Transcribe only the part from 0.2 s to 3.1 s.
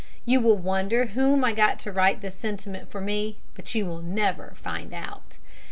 You will wonder whom I got to write this sentiment for